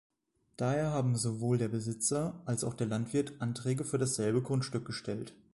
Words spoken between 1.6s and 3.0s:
Besitzer als auch der